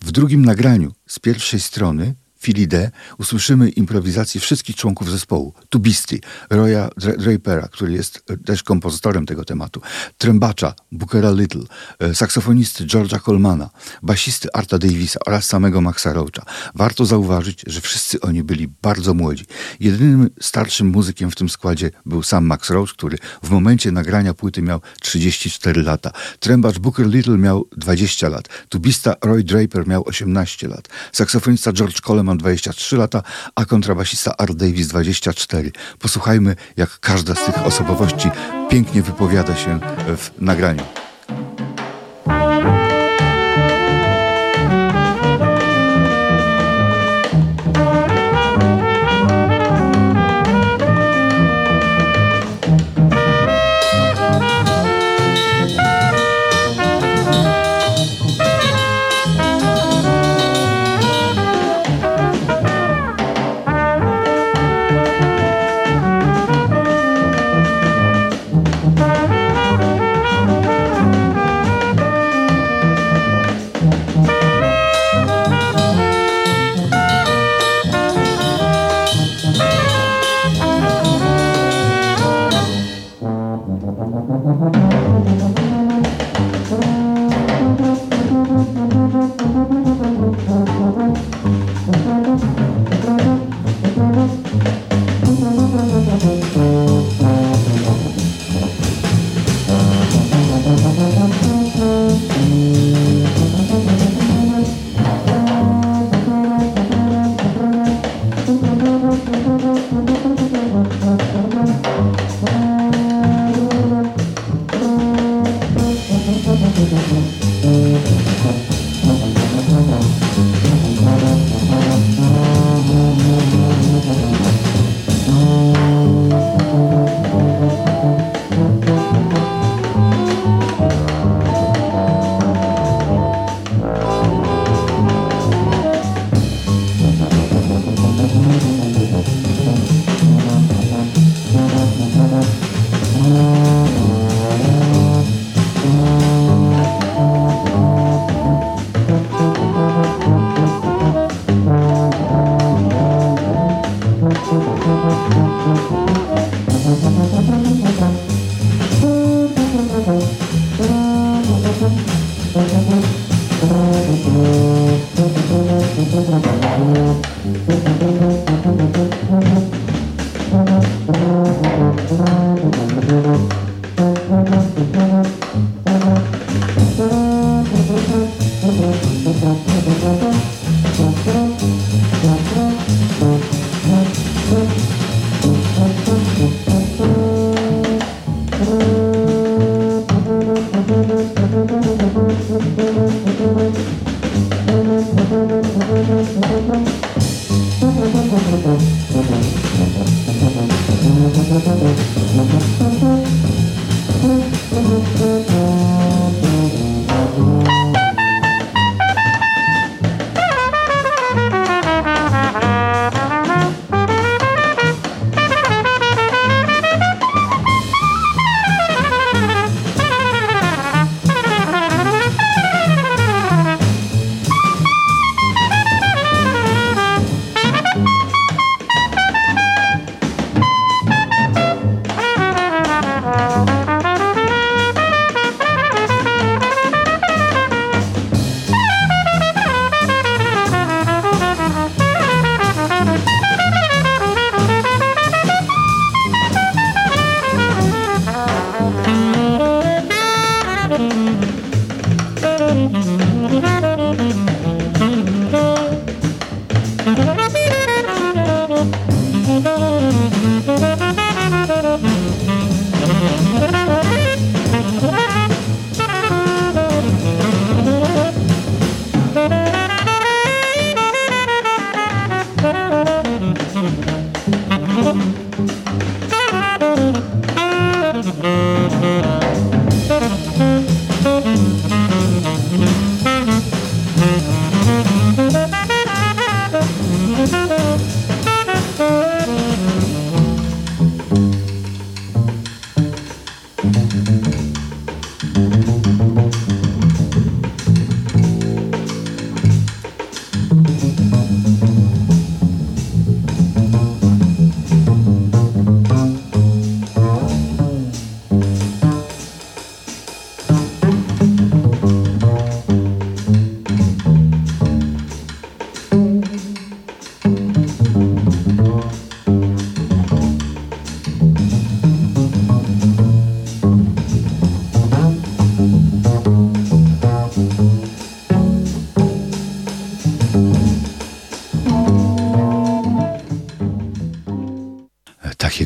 W 0.02 0.12
drugim 0.12 0.46
nagraniu 0.46 0.92
z 1.08 1.20
pierwszej 1.20 1.60
strony 1.60 2.16
Philly 2.44 2.68
D 2.68 2.92
usłyszymy 3.18 3.70
improwizację 3.70 4.42
wszystkich 4.42 4.76
członków 4.76 5.12
zespołu. 5.12 5.54
Tubisty, 5.70 6.20
Roya 6.50 6.90
Dra- 7.00 7.18
Drapera, 7.18 7.68
który 7.68 7.94
jest 7.94 8.24
e, 8.30 8.38
też 8.38 8.64
kompozytorem 8.64 9.26
tego 9.26 9.46
tematu, 9.46 9.82
trębacza 10.18 10.74
Bookera 10.92 11.32
Little, 11.32 11.64
e, 12.00 12.16
saksofonisty 12.16 12.86
George'a 12.86 13.20
Colmana, 13.22 13.70
basisty 14.02 14.48
Arta 14.54 14.78
Davisa 14.78 15.20
oraz 15.26 15.46
samego 15.46 15.82
Maxa 15.82 16.14
Roacha. 16.14 16.46
Warto 16.76 17.06
zauważyć, 17.06 17.64
że 17.68 17.82
wszyscy 17.82 18.22
oni 18.22 18.44
byli 18.44 18.68
bardzo 18.82 19.14
młodzi. 19.14 19.46
Jedynym 19.80 20.30
starszym 20.42 20.88
muzykiem 20.88 21.32
w 21.32 21.36
tym 21.36 21.50
składzie 21.50 21.92
był 22.06 22.24
sam 22.24 22.46
Max 22.46 22.70
Roach, 22.70 22.90
który 22.90 23.18
w 23.44 23.50
momencie 23.50 23.92
nagrania 23.92 24.34
płyty 24.34 24.62
miał 24.62 24.82
34 25.02 25.84
lata. 25.84 26.12
Trębacz 26.40 26.80
Booker 26.80 27.08
Little 27.08 27.38
miał 27.38 27.68
20 27.78 28.30
lat. 28.30 28.50
Tubista 28.70 29.16
Roy 29.22 29.44
Draper 29.44 29.88
miał 29.88 30.04
18 30.08 30.68
lat. 30.68 30.90
Saksofonista 31.12 31.74
George 31.74 32.02
Coleman 32.02 32.33
23 32.38 32.98
lata, 32.98 33.24
a 33.56 33.66
kontrabasista 33.66 34.38
Art 34.38 34.54
Davis 34.54 34.88
24. 34.88 35.72
Posłuchajmy, 36.00 36.56
jak 36.78 37.00
każda 37.00 37.36
z 37.36 37.46
tych 37.46 37.66
osobowości 37.66 38.30
pięknie 38.70 39.02
wypowiada 39.02 39.56
się 39.56 39.80
w 40.18 40.32
nagraniu. 40.40 40.84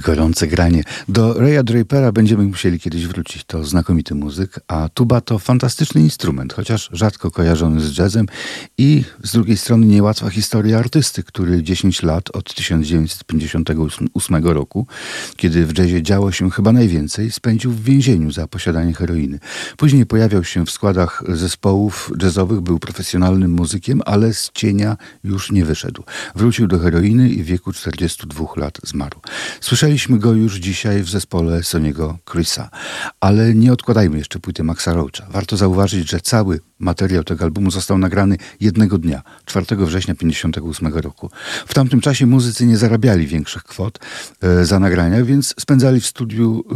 Gorące 0.07 0.47
granie. 0.47 0.83
Do 1.07 1.33
Raya 1.33 1.63
Drapera 1.63 2.11
będziemy 2.11 2.43
musieli 2.43 2.79
kiedyś 2.79 3.07
wrócić. 3.07 3.43
To 3.43 3.63
znakomity 3.63 4.15
muzyk, 4.15 4.59
a 4.67 4.89
tuba 4.93 5.21
to 5.21 5.39
fantastyczny 5.39 6.01
instrument, 6.01 6.53
chociaż 6.53 6.89
rzadko 6.91 7.31
kojarzony 7.31 7.81
z 7.81 7.97
jazzem 7.97 8.25
i 8.77 9.03
z 9.23 9.31
drugiej 9.31 9.57
strony 9.57 9.85
niełatwa 9.85 10.29
historia 10.29 10.79
artysty, 10.79 11.23
który 11.23 11.63
10 11.63 12.03
lat 12.03 12.35
od 12.35 12.53
1958 12.53 14.45
roku, 14.45 14.87
kiedy 15.35 15.65
w 15.65 15.77
jazzie 15.77 16.03
działo 16.03 16.31
się 16.31 16.51
chyba 16.51 16.71
najwięcej, 16.71 17.31
spędził 17.31 17.71
w 17.71 17.83
więzieniu 17.83 18.31
za 18.31 18.47
posiadanie 18.47 18.93
heroiny. 18.93 19.39
Później 19.77 20.05
pojawiał 20.05 20.43
się 20.43 20.65
w 20.65 20.71
składach 20.71 21.23
zespołów 21.27 22.11
jazzowych, 22.21 22.61
był 22.61 22.79
profesjonalnym 22.79 23.51
muzykiem, 23.51 24.01
ale 24.05 24.33
z 24.33 24.51
cienia 24.53 24.97
już 25.23 25.51
nie 25.51 25.65
wyszedł. 25.65 26.03
Wrócił 26.35 26.67
do 26.67 26.79
heroiny 26.79 27.29
i 27.29 27.43
w 27.43 27.45
wieku 27.45 27.73
42 27.73 28.45
lat 28.55 28.77
zmarł. 28.83 29.19
Słyszeliśmy 29.97 30.19
go 30.19 30.33
już 30.33 30.55
dzisiaj 30.55 31.03
w 31.03 31.09
zespole 31.09 31.63
Soniego 31.63 32.17
Chrisa, 32.31 32.69
ale 33.19 33.53
nie 33.53 33.73
odkładajmy 33.73 34.17
jeszcze 34.17 34.39
płyty 34.39 34.63
Maxa 34.63 34.93
Roacha. 34.93 35.27
Warto 35.29 35.57
zauważyć, 35.57 36.09
że 36.09 36.19
cały 36.19 36.59
materiał 36.79 37.23
tego 37.23 37.43
albumu 37.43 37.71
został 37.71 37.97
nagrany 37.97 38.37
jednego 38.59 38.97
dnia, 38.97 39.21
4 39.45 39.65
września 39.65 40.15
1958 40.15 40.93
roku. 40.93 41.29
W 41.67 41.73
tamtym 41.73 42.01
czasie 42.01 42.25
muzycy 42.25 42.65
nie 42.65 42.77
zarabiali 42.77 43.27
większych 43.27 43.63
kwot 43.63 43.99
e, 44.41 44.65
za 44.65 44.79
nagrania, 44.79 45.23
więc 45.23 45.53
spędzali 45.59 46.01
w 46.01 46.07
studiu 46.07 46.63
e, 46.71 46.75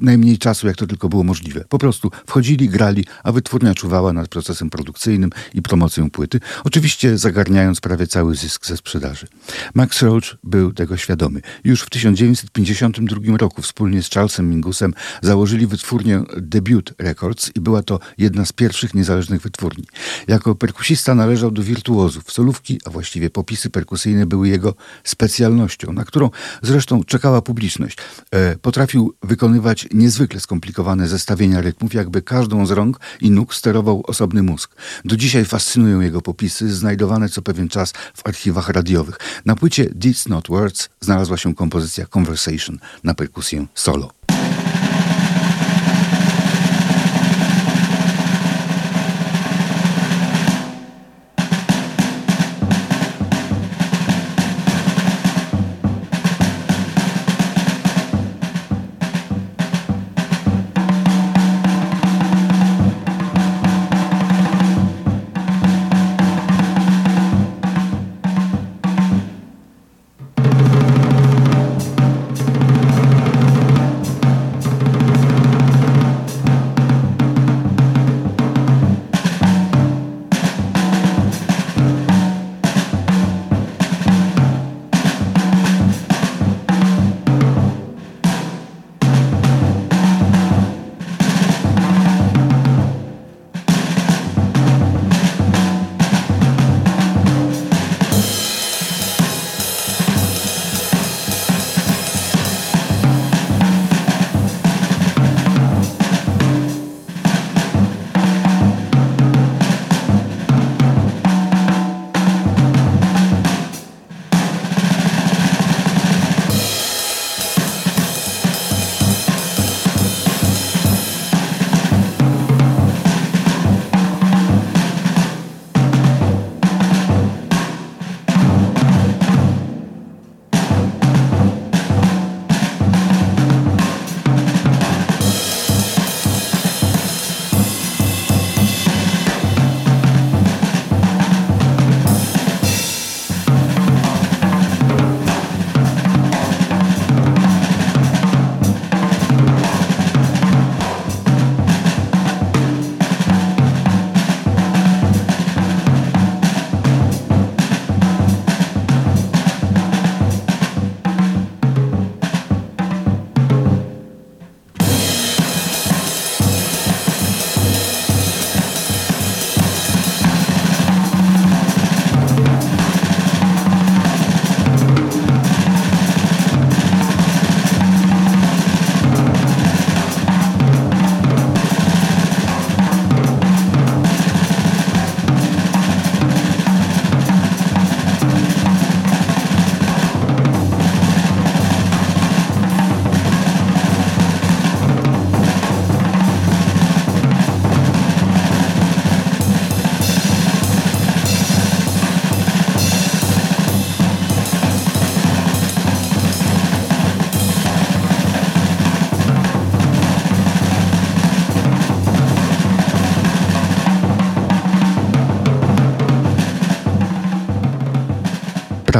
najmniej 0.00 0.38
czasu, 0.38 0.66
jak 0.66 0.76
to 0.76 0.86
tylko 0.86 1.08
było 1.08 1.24
możliwe. 1.24 1.64
Po 1.68 1.78
prostu 1.78 2.10
wchodzili, 2.26 2.68
grali, 2.68 3.04
a 3.22 3.32
wytwórnia 3.32 3.74
czuwała 3.74 4.12
nad 4.12 4.28
procesem 4.28 4.70
produkcyjnym 4.70 5.30
i 5.54 5.62
promocją 5.62 6.10
płyty, 6.10 6.40
oczywiście 6.64 7.18
zagarniając 7.18 7.80
prawie 7.80 8.06
cały 8.06 8.34
zysk 8.34 8.66
ze 8.66 8.76
sprzedaży. 8.76 9.26
Max 9.74 10.02
Roach 10.02 10.36
był 10.44 10.72
tego 10.72 10.96
świadomy. 10.96 11.40
Już 11.64 11.82
w 11.82 11.90
1952 12.18 13.36
roku 13.36 13.62
wspólnie 13.62 14.02
z 14.02 14.10
Charlesem 14.10 14.50
Mingusem 14.50 14.94
założyli 15.22 15.66
wytwórnię 15.66 16.22
Debut 16.36 16.94
Records 16.98 17.50
i 17.54 17.60
była 17.60 17.82
to 17.82 18.00
jedna 18.18 18.44
z 18.46 18.52
pierwszych 18.52 18.94
niezależnych 18.94 19.42
wytwórni. 19.42 19.84
Jako 20.28 20.54
perkusista 20.54 21.14
należał 21.14 21.50
do 21.50 21.62
wirtuozów. 21.62 22.32
Solówki, 22.32 22.80
a 22.84 22.90
właściwie 22.90 23.30
popisy 23.30 23.70
perkusyjne 23.70 24.26
były 24.26 24.48
jego 24.48 24.74
specjalnością, 25.04 25.92
na 25.92 26.04
którą 26.04 26.30
zresztą 26.62 27.04
czekała 27.04 27.42
publiczność. 27.42 27.98
E, 28.30 28.56
potrafił 28.56 29.14
wykonywać 29.22 29.88
niezwykle 29.94 30.40
skomplikowane 30.40 31.08
zestawienia 31.08 31.60
rytmów, 31.60 31.94
jakby 31.94 32.22
każdą 32.22 32.66
z 32.66 32.70
rąk 32.70 33.00
i 33.20 33.30
nóg 33.30 33.54
sterował 33.54 34.02
osobny 34.06 34.42
mózg. 34.42 34.74
Do 35.04 35.16
dzisiaj 35.16 35.44
fascynują 35.44 36.00
jego 36.00 36.22
popisy, 36.22 36.74
znajdowane 36.74 37.28
co 37.28 37.42
pewien 37.42 37.68
czas 37.68 37.92
w 37.92 38.26
archiwach 38.26 38.68
radiowych. 38.68 39.18
Na 39.44 39.56
płycie 39.56 39.90
Deeds 39.94 40.28
Not 40.28 40.48
Words 40.48 40.88
znalazła 41.00 41.36
się 41.36 41.54
kompozycja 41.54 42.06
Conversation 42.10 42.78
na 43.04 43.14
perkusję 43.14 43.66
solo. 43.74 44.10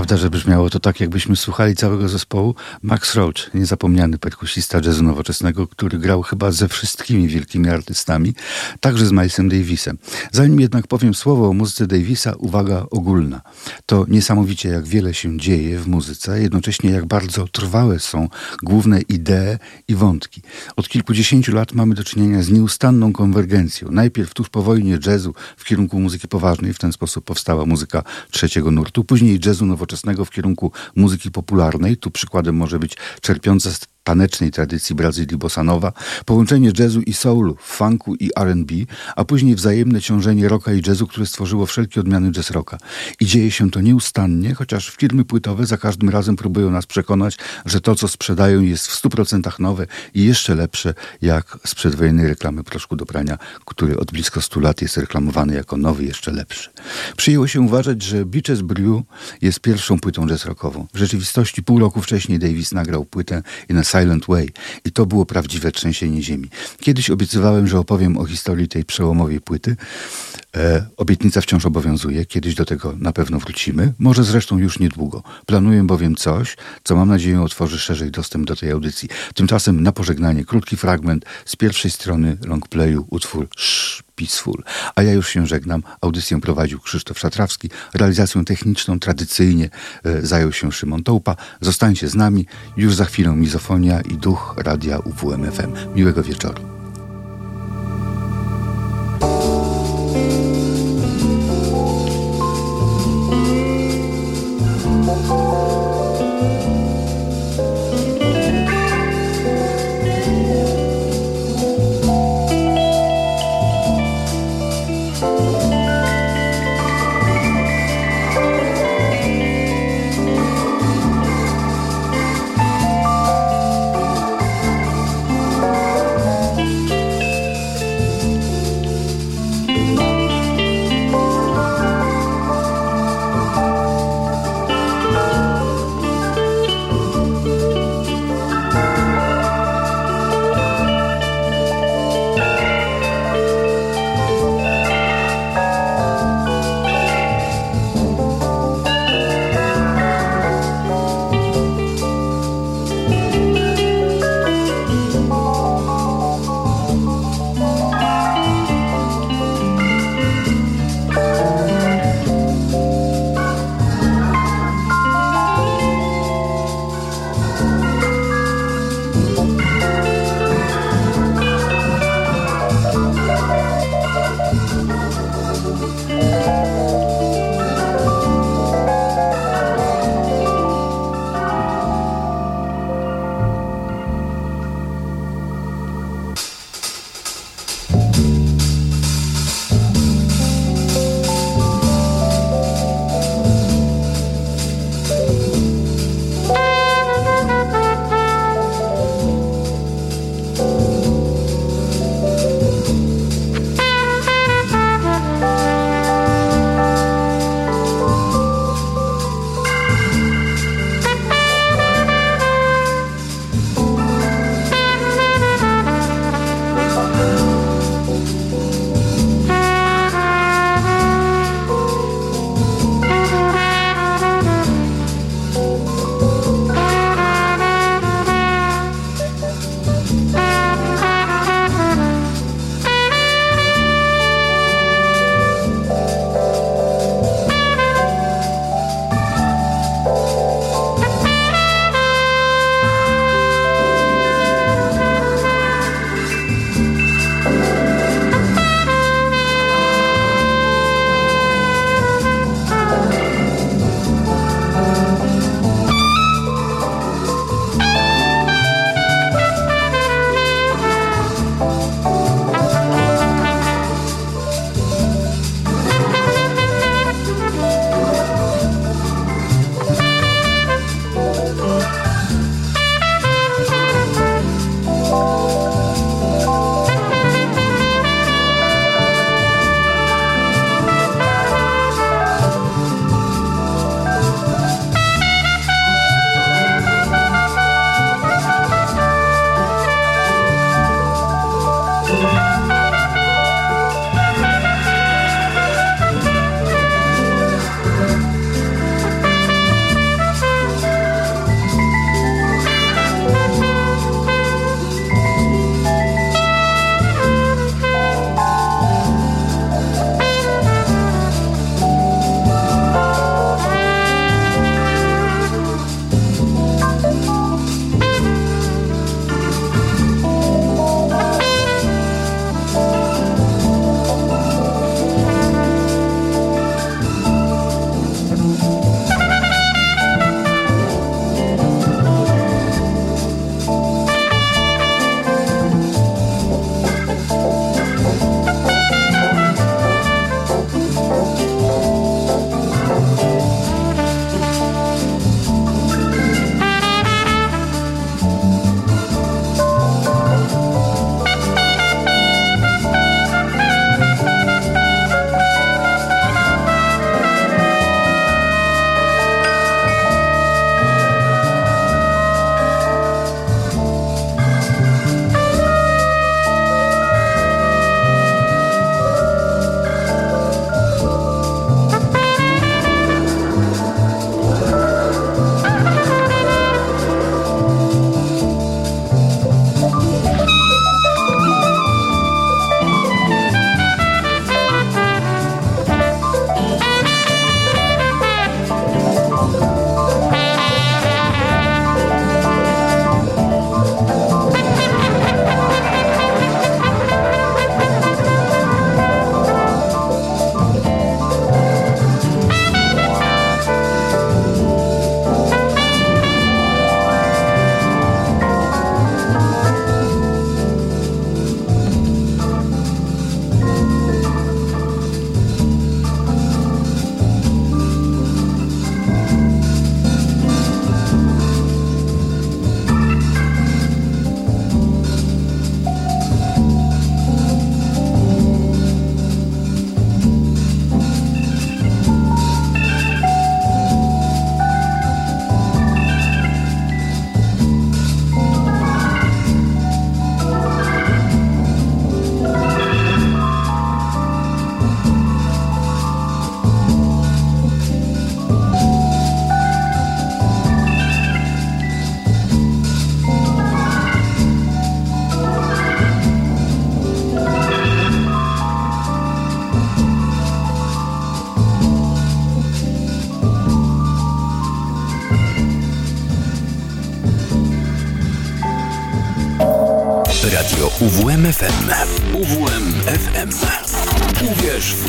Prawda, 0.08 0.22
że 0.22 0.30
brzmiało 0.30 0.70
to 0.70 0.80
tak, 0.80 1.00
jakbyśmy 1.00 1.36
słuchali 1.36 1.76
całego 1.76 2.08
zespołu. 2.08 2.54
Max 2.82 3.14
Roach, 3.14 3.54
niezapomniany 3.54 4.18
perkusista 4.18 4.80
jazzu 4.84 5.04
nowoczesnego, 5.04 5.66
który 5.66 5.98
grał 5.98 6.22
chyba 6.22 6.52
ze 6.52 6.68
wszystkimi 6.68 7.28
wielkimi 7.28 7.68
artystami, 7.68 8.34
także 8.80 9.06
z 9.06 9.12
Milesem 9.12 9.48
Davisem. 9.48 9.98
Zanim 10.32 10.60
jednak 10.60 10.86
powiem 10.86 11.14
słowo 11.14 11.48
o 11.48 11.52
muzyce 11.52 11.86
Davisa, 11.86 12.32
uwaga 12.38 12.86
ogólna. 12.90 13.40
To 13.86 14.04
niesamowicie, 14.08 14.68
jak 14.68 14.86
wiele 14.86 15.14
się 15.14 15.38
dzieje 15.38 15.80
w 15.80 15.86
muzyce, 15.86 16.42
jednocześnie 16.42 16.90
jak 16.90 17.06
bardzo 17.06 17.48
trwałe 17.48 17.98
są 17.98 18.28
główne 18.62 19.00
idee 19.00 19.58
i 19.88 19.94
wątki. 19.94 20.42
Od 20.76 20.88
kilkudziesięciu 20.88 21.54
lat 21.54 21.72
mamy 21.72 21.94
do 21.94 22.04
czynienia 22.04 22.42
z 22.42 22.50
nieustanną 22.50 23.12
konwergencją. 23.12 23.88
Najpierw 23.90 24.34
tuż 24.34 24.48
po 24.48 24.62
wojnie 24.62 24.98
jazzu 25.06 25.34
w 25.56 25.64
kierunku 25.64 26.00
muzyki 26.00 26.28
poważnej, 26.28 26.74
w 26.74 26.78
ten 26.78 26.92
sposób 26.92 27.24
powstała 27.24 27.66
muzyka 27.66 28.02
trzeciego 28.30 28.70
nurtu, 28.70 29.04
później 29.04 29.40
jazzu 29.46 29.66
nowoczesnego 29.66 29.97
w 30.24 30.30
kierunku 30.30 30.72
muzyki 30.96 31.30
popularnej. 31.30 31.96
Tu 31.96 32.10
przykładem 32.10 32.56
może 32.56 32.78
być 32.78 32.96
czerpiąca 33.20 33.70
z 33.70 33.86
tanecznej 34.08 34.50
tradycji 34.50 34.94
Brazylii 34.94 35.36
bossa 35.36 35.64
nova, 35.64 35.92
połączenie 36.24 36.72
jazzu 36.78 37.00
i 37.00 37.12
soulu, 37.12 37.56
funku 37.60 38.14
i 38.14 38.30
R&B, 38.36 38.74
a 39.16 39.24
później 39.24 39.54
wzajemne 39.54 40.00
ciążenie 40.00 40.48
rocka 40.48 40.72
i 40.72 40.82
jazzu, 40.82 41.06
które 41.06 41.26
stworzyło 41.26 41.66
wszelkie 41.66 42.00
odmiany 42.00 42.32
jazz 42.32 42.50
rocka. 42.50 42.78
I 43.20 43.26
dzieje 43.26 43.50
się 43.50 43.70
to 43.70 43.80
nieustannie, 43.80 44.54
chociaż 44.54 44.90
firmy 44.90 45.24
płytowe 45.24 45.66
za 45.66 45.76
każdym 45.76 46.08
razem 46.08 46.36
próbują 46.36 46.70
nas 46.70 46.86
przekonać, 46.86 47.36
że 47.66 47.80
to, 47.80 47.94
co 47.94 48.08
sprzedają 48.08 48.60
jest 48.60 48.86
w 48.86 49.02
100% 49.02 49.60
nowe 49.60 49.86
i 50.14 50.24
jeszcze 50.24 50.54
lepsze, 50.54 50.94
jak 51.22 51.58
z 51.66 51.74
przedwojennej 51.74 52.28
reklamy 52.28 52.64
proszku 52.64 52.96
do 52.96 53.06
prania, 53.06 53.38
który 53.64 53.98
od 53.98 54.12
blisko 54.12 54.40
100 54.40 54.60
lat 54.60 54.82
jest 54.82 54.96
reklamowany 54.96 55.54
jako 55.54 55.76
nowy, 55.76 56.04
jeszcze 56.04 56.32
lepszy. 56.32 56.70
Przyjęło 57.16 57.46
się 57.46 57.60
uważać, 57.60 58.02
że 58.02 58.24
Beaches 58.24 58.60
Brew 58.60 59.02
jest 59.42 59.60
pierwszą 59.60 59.98
płytą 59.98 60.26
jazz 60.26 60.44
rockową. 60.44 60.86
W 60.94 60.98
rzeczywistości 60.98 61.62
pół 61.62 61.78
roku 61.78 62.02
wcześniej 62.02 62.38
Davis 62.38 62.72
nagrał 62.72 63.04
płytę 63.04 63.42
In 63.68 63.78
a 63.78 63.84
Silent 64.00 64.26
Way 64.26 64.50
i 64.84 64.92
to 64.92 65.06
było 65.06 65.26
prawdziwe 65.26 65.72
trzęsienie 65.72 66.22
ziemi. 66.22 66.48
Kiedyś 66.80 67.10
obiecywałem, 67.10 67.66
że 67.66 67.78
opowiem 67.78 68.16
o 68.16 68.24
historii 68.24 68.68
tej 68.68 68.84
przełomowej 68.84 69.40
płyty. 69.40 69.76
E, 70.56 70.86
obietnica 70.96 71.40
wciąż 71.40 71.66
obowiązuje, 71.66 72.26
kiedyś 72.26 72.54
do 72.54 72.64
tego 72.64 72.94
na 72.98 73.12
pewno 73.12 73.38
wrócimy, 73.38 73.92
może 73.98 74.24
zresztą 74.24 74.58
już 74.58 74.78
niedługo. 74.78 75.22
Planuję 75.46 75.82
bowiem 75.82 76.16
coś, 76.16 76.56
co 76.84 76.96
mam 76.96 77.08
nadzieję 77.08 77.42
otworzy 77.42 77.78
szerzej 77.78 78.10
dostęp 78.10 78.46
do 78.46 78.56
tej 78.56 78.70
audycji. 78.70 79.08
Tymczasem 79.34 79.82
na 79.82 79.92
pożegnanie 79.92 80.44
krótki 80.44 80.76
fragment 80.76 81.24
z 81.44 81.56
pierwszej 81.56 81.90
strony 81.90 82.36
longplayu 82.46 83.06
utwór 83.10 83.48
Peaceful. 84.18 84.62
A 84.96 85.02
ja 85.02 85.12
już 85.12 85.28
się 85.28 85.46
żegnam. 85.46 85.82
Audycję 86.00 86.40
prowadził 86.40 86.80
Krzysztof 86.80 87.18
Szatrawski. 87.18 87.70
Realizacją 87.94 88.44
techniczną 88.44 88.98
tradycyjnie 88.98 89.70
e, 90.04 90.26
zajął 90.26 90.52
się 90.52 90.72
Szymon 90.72 91.02
Tołpa. 91.02 91.36
Zostańcie 91.60 92.08
z 92.08 92.14
nami. 92.14 92.46
Już 92.76 92.94
za 92.94 93.04
chwilę 93.04 93.32
mizofonia 93.36 94.00
i 94.00 94.16
duch 94.16 94.54
radia 94.56 94.98
UWMFM. 94.98 95.94
Miłego 95.94 96.22
wieczoru. 96.22 96.77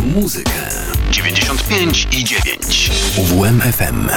Muzykę. 0.10 0.70
95 1.12 2.08
i 2.12 2.24
9. 2.24 2.92
UWMFM. 3.18 4.10